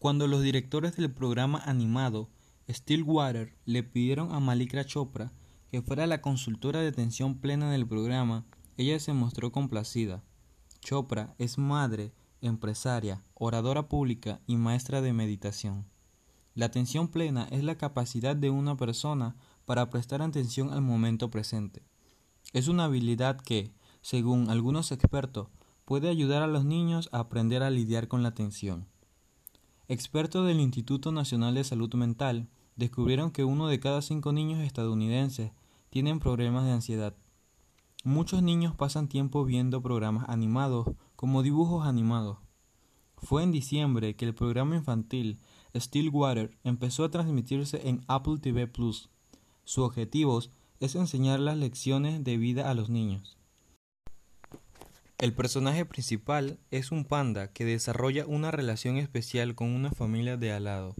Cuando 0.00 0.26
los 0.26 0.40
directores 0.40 0.96
del 0.96 1.12
programa 1.12 1.58
animado 1.58 2.30
Stillwater 2.70 3.54
le 3.66 3.82
pidieron 3.82 4.32
a 4.32 4.40
Malika 4.40 4.82
Chopra 4.82 5.30
que 5.70 5.82
fuera 5.82 6.06
la 6.06 6.22
consultora 6.22 6.80
de 6.80 6.88
atención 6.88 7.36
plena 7.36 7.70
del 7.70 7.86
programa, 7.86 8.46
ella 8.78 8.98
se 8.98 9.12
mostró 9.12 9.52
complacida. 9.52 10.24
Chopra 10.80 11.34
es 11.36 11.58
madre, 11.58 12.14
empresaria, 12.40 13.22
oradora 13.34 13.90
pública 13.90 14.40
y 14.46 14.56
maestra 14.56 15.02
de 15.02 15.12
meditación. 15.12 15.84
La 16.54 16.64
atención 16.64 17.08
plena 17.08 17.46
es 17.50 17.62
la 17.62 17.76
capacidad 17.76 18.34
de 18.34 18.48
una 18.48 18.78
persona 18.78 19.36
para 19.66 19.90
prestar 19.90 20.22
atención 20.22 20.72
al 20.72 20.80
momento 20.80 21.30
presente. 21.30 21.82
Es 22.54 22.68
una 22.68 22.84
habilidad 22.84 23.38
que, 23.38 23.74
según 24.00 24.48
algunos 24.48 24.92
expertos, 24.92 25.48
puede 25.84 26.08
ayudar 26.08 26.42
a 26.42 26.46
los 26.46 26.64
niños 26.64 27.10
a 27.12 27.18
aprender 27.18 27.62
a 27.62 27.68
lidiar 27.68 28.08
con 28.08 28.22
la 28.22 28.30
atención. 28.30 28.86
Expertos 29.90 30.46
del 30.46 30.60
Instituto 30.60 31.10
Nacional 31.10 31.56
de 31.56 31.64
Salud 31.64 31.92
Mental 31.94 32.46
descubrieron 32.76 33.32
que 33.32 33.42
uno 33.42 33.66
de 33.66 33.80
cada 33.80 34.02
cinco 34.02 34.32
niños 34.32 34.60
estadounidenses 34.60 35.50
tienen 35.90 36.20
problemas 36.20 36.64
de 36.64 36.70
ansiedad. 36.70 37.16
Muchos 38.04 38.40
niños 38.40 38.76
pasan 38.76 39.08
tiempo 39.08 39.44
viendo 39.44 39.82
programas 39.82 40.28
animados 40.28 40.86
como 41.16 41.42
dibujos 41.42 41.88
animados. 41.88 42.38
Fue 43.16 43.42
en 43.42 43.50
diciembre 43.50 44.14
que 44.14 44.26
el 44.26 44.32
programa 44.32 44.76
infantil 44.76 45.40
Stillwater 45.74 46.56
empezó 46.62 47.02
a 47.02 47.10
transmitirse 47.10 47.88
en 47.88 48.04
Apple 48.06 48.38
TV 48.38 48.68
Plus. 48.68 49.10
Su 49.64 49.82
objetivo 49.82 50.40
es 50.78 50.94
enseñar 50.94 51.40
las 51.40 51.56
lecciones 51.56 52.22
de 52.22 52.36
vida 52.36 52.70
a 52.70 52.74
los 52.74 52.90
niños. 52.90 53.39
El 55.20 55.34
personaje 55.34 55.84
principal 55.84 56.58
es 56.70 56.90
un 56.90 57.04
panda 57.04 57.52
que 57.52 57.66
desarrolla 57.66 58.24
una 58.24 58.50
relación 58.50 58.96
especial 58.96 59.54
con 59.54 59.68
una 59.68 59.90
familia 59.90 60.38
de 60.38 60.50
alado. 60.50 60.94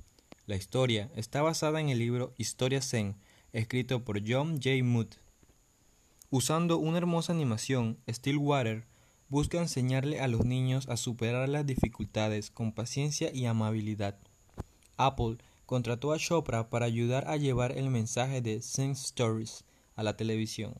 La 0.44 0.56
historia 0.56 1.10
está 1.16 1.40
basada 1.40 1.80
en 1.80 1.88
el 1.88 2.00
libro 2.00 2.34
Historia 2.36 2.82
Zen, 2.82 3.16
escrito 3.54 4.04
por 4.04 4.20
John 4.20 4.56
J. 4.56 4.84
Mood. 4.84 5.06
Usando 6.28 6.76
una 6.76 6.98
hermosa 6.98 7.32
animación, 7.32 7.96
Stillwater 8.06 8.84
busca 9.30 9.56
enseñarle 9.56 10.20
a 10.20 10.28
los 10.28 10.44
niños 10.44 10.86
a 10.90 10.98
superar 10.98 11.48
las 11.48 11.64
dificultades 11.64 12.50
con 12.50 12.72
paciencia 12.72 13.30
y 13.32 13.46
amabilidad. 13.46 14.18
Apple 14.98 15.38
contrató 15.64 16.12
a 16.12 16.18
Chopra 16.18 16.68
para 16.68 16.84
ayudar 16.84 17.26
a 17.26 17.38
llevar 17.38 17.72
el 17.72 17.88
mensaje 17.88 18.42
de 18.42 18.60
Zen 18.60 18.90
Stories 18.90 19.64
a 19.96 20.02
la 20.02 20.18
televisión. 20.18 20.74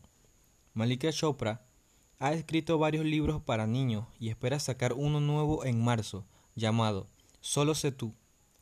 Malika 0.75 1.11
Chopra 1.11 1.63
ha 2.21 2.35
escrito 2.35 2.79
varios 2.79 3.07
libros 3.07 3.43
para 3.43 3.67
niños 3.67 4.07
y 4.21 4.29
espera 4.29 4.61
sacar 4.61 4.93
uno 4.93 5.21
nuevo 5.21 5.65
en 5.65 5.83
marzo, 5.83 6.27
llamado 6.55 7.09
Solo 7.41 7.75
sé 7.75 7.93
tú. 7.93 8.15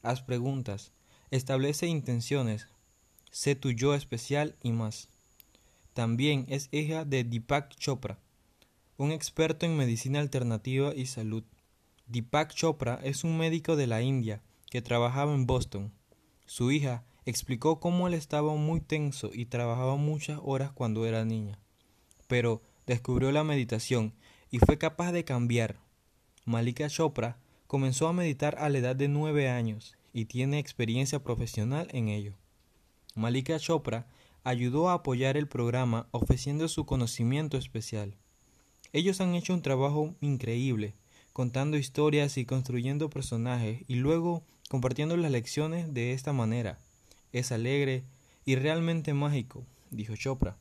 Haz 0.02 0.22
preguntas, 0.22 0.92
establece 1.32 1.88
intenciones, 1.88 2.68
sé 3.32 3.56
tu 3.56 3.72
yo 3.72 3.94
especial 3.94 4.54
y 4.62 4.70
más. 4.70 5.08
También 5.92 6.46
es 6.48 6.68
hija 6.70 7.04
de 7.04 7.24
Deepak 7.24 7.74
Chopra, 7.74 8.20
un 8.96 9.10
experto 9.10 9.66
en 9.66 9.76
medicina 9.76 10.20
alternativa 10.20 10.94
y 10.94 11.06
salud. 11.06 11.42
Deepak 12.06 12.54
Chopra 12.54 13.00
es 13.02 13.24
un 13.24 13.36
médico 13.36 13.74
de 13.74 13.88
la 13.88 14.02
India 14.02 14.40
que 14.70 14.82
trabajaba 14.82 15.34
en 15.34 15.46
Boston. 15.46 15.92
Su 16.46 16.70
hija 16.70 17.04
explicó 17.26 17.80
cómo 17.80 18.06
él 18.06 18.14
estaba 18.14 18.54
muy 18.54 18.80
tenso 18.80 19.30
y 19.34 19.46
trabajaba 19.46 19.96
muchas 19.96 20.38
horas 20.44 20.70
cuando 20.70 21.04
era 21.04 21.24
niña. 21.24 21.58
Pero 22.28 22.62
descubrió 22.88 23.30
la 23.30 23.44
meditación 23.44 24.14
y 24.50 24.58
fue 24.58 24.78
capaz 24.78 25.12
de 25.12 25.24
cambiar. 25.24 25.76
Malika 26.46 26.88
Chopra 26.88 27.36
comenzó 27.66 28.08
a 28.08 28.14
meditar 28.14 28.56
a 28.58 28.70
la 28.70 28.78
edad 28.78 28.96
de 28.96 29.08
nueve 29.08 29.50
años 29.50 29.94
y 30.14 30.24
tiene 30.24 30.58
experiencia 30.58 31.22
profesional 31.22 31.88
en 31.92 32.08
ello. 32.08 32.32
Malika 33.14 33.58
Chopra 33.58 34.06
ayudó 34.42 34.88
a 34.88 34.94
apoyar 34.94 35.36
el 35.36 35.48
programa 35.48 36.08
ofreciendo 36.12 36.66
su 36.66 36.86
conocimiento 36.86 37.58
especial. 37.58 38.16
Ellos 38.94 39.20
han 39.20 39.34
hecho 39.34 39.52
un 39.52 39.60
trabajo 39.60 40.14
increíble, 40.22 40.94
contando 41.34 41.76
historias 41.76 42.38
y 42.38 42.46
construyendo 42.46 43.10
personajes 43.10 43.82
y 43.86 43.96
luego 43.96 44.44
compartiendo 44.70 45.18
las 45.18 45.30
lecciones 45.30 45.92
de 45.92 46.14
esta 46.14 46.32
manera. 46.32 46.78
Es 47.32 47.52
alegre 47.52 48.04
y 48.46 48.56
realmente 48.56 49.12
mágico, 49.12 49.66
dijo 49.90 50.16
Chopra. 50.16 50.56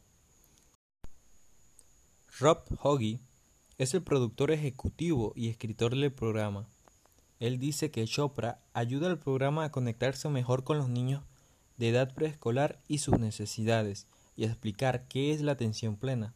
Rob 2.40 2.66
Hoggy 2.84 3.20
es 3.80 3.96
el 3.96 4.04
productor 4.04 4.52
ejecutivo 4.52 5.34
y 5.36 5.50
escritor 5.50 5.96
del 5.96 6.12
programa. 6.12 6.68
Él 7.40 7.58
dice 7.58 7.90
que 7.90 8.06
Chopra 8.06 8.60
ayuda 8.74 9.08
al 9.08 9.18
programa 9.18 9.64
a 9.64 9.72
conectarse 9.72 10.30
mejor 10.30 10.64
con 10.64 10.78
los 10.78 10.88
niños 10.88 11.24
de 11.78 11.90
edad 11.90 12.14
preescolar 12.14 12.80
y 12.88 13.00
sus 13.00 13.18
necesidades 13.18 14.06
y 14.36 14.44
a 14.44 14.48
explicar 14.50 15.08
qué 15.08 15.34
es 15.34 15.42
la 15.42 15.54
atención 15.54 15.96
plena. 15.96 16.36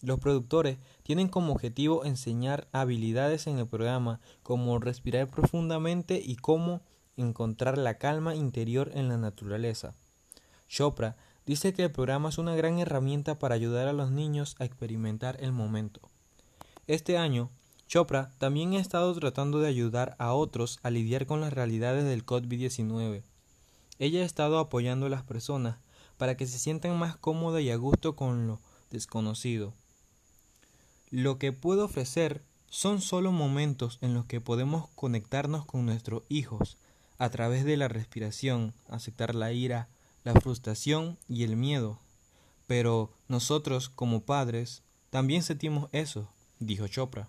Los 0.00 0.18
productores 0.18 0.78
tienen 1.02 1.28
como 1.28 1.52
objetivo 1.52 2.06
enseñar 2.06 2.68
habilidades 2.72 3.46
en 3.46 3.58
el 3.58 3.66
programa 3.66 4.18
como 4.42 4.78
respirar 4.78 5.28
profundamente 5.28 6.22
y 6.24 6.36
cómo 6.36 6.80
encontrar 7.18 7.76
la 7.76 7.98
calma 7.98 8.34
interior 8.34 8.90
en 8.94 9.10
la 9.10 9.18
naturaleza. 9.18 9.94
Chopra 10.68 11.18
dice 11.46 11.72
que 11.72 11.84
el 11.84 11.92
programa 11.92 12.28
es 12.28 12.38
una 12.38 12.54
gran 12.54 12.78
herramienta 12.78 13.38
para 13.38 13.54
ayudar 13.54 13.88
a 13.88 13.92
los 13.92 14.10
niños 14.10 14.56
a 14.58 14.64
experimentar 14.64 15.36
el 15.40 15.52
momento. 15.52 16.00
Este 16.86 17.18
año, 17.18 17.50
Chopra 17.86 18.32
también 18.38 18.72
ha 18.72 18.80
estado 18.80 19.14
tratando 19.14 19.60
de 19.60 19.68
ayudar 19.68 20.16
a 20.18 20.32
otros 20.32 20.78
a 20.82 20.90
lidiar 20.90 21.26
con 21.26 21.40
las 21.40 21.52
realidades 21.52 22.04
del 22.04 22.24
COVID-19. 22.24 23.22
Ella 23.98 24.20
ha 24.22 24.24
estado 24.24 24.58
apoyando 24.58 25.06
a 25.06 25.10
las 25.10 25.22
personas 25.22 25.78
para 26.16 26.36
que 26.36 26.46
se 26.46 26.58
sientan 26.58 26.98
más 26.98 27.16
cómodas 27.16 27.62
y 27.62 27.70
a 27.70 27.76
gusto 27.76 28.16
con 28.16 28.46
lo 28.46 28.60
desconocido. 28.90 29.74
Lo 31.10 31.38
que 31.38 31.52
puedo 31.52 31.84
ofrecer 31.84 32.42
son 32.68 33.02
solo 33.02 33.32
momentos 33.32 33.98
en 34.00 34.14
los 34.14 34.24
que 34.24 34.40
podemos 34.40 34.88
conectarnos 34.94 35.66
con 35.66 35.84
nuestros 35.84 36.22
hijos 36.30 36.78
a 37.18 37.28
través 37.28 37.64
de 37.64 37.76
la 37.76 37.88
respiración, 37.88 38.72
aceptar 38.88 39.34
la 39.34 39.52
ira, 39.52 39.88
la 40.24 40.34
frustración 40.34 41.18
y 41.28 41.44
el 41.44 41.56
miedo. 41.56 41.98
Pero 42.66 43.12
nosotros, 43.28 43.88
como 43.88 44.24
padres, 44.24 44.82
también 45.10 45.42
sentimos 45.42 45.88
eso, 45.92 46.32
dijo 46.58 46.86
Chopra. 46.88 47.28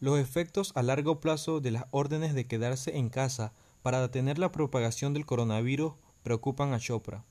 Los 0.00 0.18
efectos 0.18 0.72
a 0.74 0.82
largo 0.82 1.20
plazo 1.20 1.60
de 1.60 1.70
las 1.70 1.84
órdenes 1.90 2.34
de 2.34 2.46
quedarse 2.46 2.96
en 2.96 3.10
casa 3.10 3.52
para 3.82 4.00
detener 4.00 4.38
la 4.38 4.50
propagación 4.50 5.12
del 5.12 5.26
coronavirus 5.26 5.92
preocupan 6.22 6.72
a 6.72 6.80
Chopra. 6.80 7.24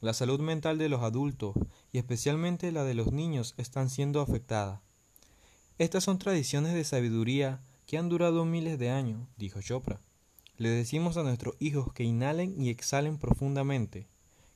La 0.00 0.14
salud 0.14 0.40
mental 0.40 0.78
de 0.78 0.88
los 0.88 1.02
adultos 1.02 1.54
y 1.92 1.98
especialmente 1.98 2.72
la 2.72 2.84
de 2.84 2.94
los 2.94 3.12
niños 3.12 3.54
están 3.56 3.90
siendo 3.90 4.20
afectada. 4.20 4.82
Estas 5.78 6.04
son 6.04 6.18
tradiciones 6.18 6.74
de 6.74 6.84
sabiduría 6.84 7.62
que 7.86 7.96
han 7.96 8.10
durado 8.10 8.44
miles 8.44 8.78
de 8.78 8.90
años, 8.90 9.26
dijo 9.36 9.60
Chopra. 9.62 10.00
Le 10.58 10.68
decimos 10.68 11.16
a 11.16 11.22
nuestros 11.22 11.56
hijos 11.58 11.90
que 11.94 12.04
inhalen 12.04 12.62
y 12.62 12.68
exhalen 12.68 13.16
profundamente, 13.16 14.08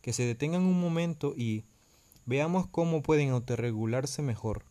que 0.05 0.13
se 0.13 0.27
detengan 0.27 0.65
un 0.65 0.79
momento 0.79 1.33
y 1.35 1.65
veamos 2.27 2.67
cómo 2.67 3.03
pueden 3.03 3.31
autorregularse 3.31 4.21
mejor. 4.21 4.67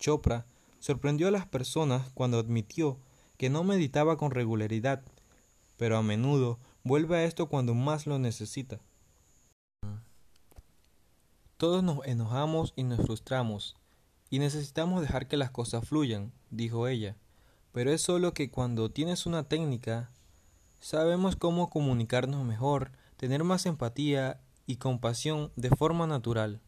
Chopra 0.00 0.46
sorprendió 0.80 1.28
a 1.28 1.30
las 1.30 1.46
personas 1.46 2.10
cuando 2.12 2.40
admitió 2.40 2.98
que 3.36 3.50
no 3.50 3.62
meditaba 3.62 4.16
con 4.16 4.32
regularidad, 4.32 5.04
pero 5.76 5.96
a 5.96 6.02
menudo 6.02 6.58
vuelve 6.82 7.18
a 7.18 7.22
esto 7.22 7.48
cuando 7.48 7.74
más 7.74 8.08
lo 8.08 8.18
necesita. 8.18 8.80
Todos 11.56 11.84
nos 11.84 12.04
enojamos 12.04 12.72
y 12.74 12.82
nos 12.82 13.06
frustramos, 13.06 13.76
y 14.28 14.40
necesitamos 14.40 15.02
dejar 15.02 15.28
que 15.28 15.36
las 15.36 15.52
cosas 15.52 15.86
fluyan, 15.88 16.32
dijo 16.50 16.88
ella, 16.88 17.16
pero 17.70 17.92
es 17.92 18.02
solo 18.02 18.34
que 18.34 18.50
cuando 18.50 18.90
tienes 18.90 19.24
una 19.24 19.44
técnica 19.44 20.10
Sabemos 20.80 21.34
cómo 21.34 21.70
comunicarnos 21.70 22.44
mejor, 22.44 22.92
tener 23.16 23.42
más 23.42 23.66
empatía 23.66 24.40
y 24.68 24.76
compasión 24.76 25.50
de 25.56 25.70
forma 25.70 26.06
natural. 26.06 26.60